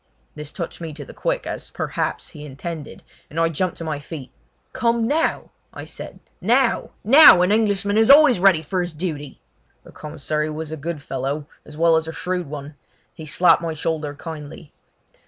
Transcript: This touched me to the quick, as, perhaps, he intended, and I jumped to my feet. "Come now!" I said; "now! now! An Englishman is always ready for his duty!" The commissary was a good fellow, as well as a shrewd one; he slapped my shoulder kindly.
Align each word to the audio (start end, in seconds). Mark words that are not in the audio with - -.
This 0.33 0.51
touched 0.51 0.81
me 0.81 0.93
to 0.93 1.05
the 1.05 1.13
quick, 1.13 1.45
as, 1.45 1.69
perhaps, 1.69 2.29
he 2.29 2.43
intended, 2.43 3.03
and 3.29 3.39
I 3.39 3.49
jumped 3.49 3.77
to 3.77 3.83
my 3.83 3.99
feet. 3.99 4.31
"Come 4.73 5.05
now!" 5.07 5.51
I 5.75 5.85
said; 5.85 6.19
"now! 6.41 6.89
now! 7.03 7.43
An 7.43 7.51
Englishman 7.51 7.99
is 7.99 8.09
always 8.09 8.39
ready 8.39 8.63
for 8.63 8.81
his 8.81 8.95
duty!" 8.95 9.39
The 9.83 9.91
commissary 9.91 10.49
was 10.49 10.71
a 10.71 10.75
good 10.75 11.03
fellow, 11.03 11.45
as 11.67 11.77
well 11.77 11.95
as 11.97 12.07
a 12.07 12.11
shrewd 12.13 12.47
one; 12.49 12.73
he 13.13 13.27
slapped 13.27 13.61
my 13.61 13.75
shoulder 13.75 14.15
kindly. 14.15 14.73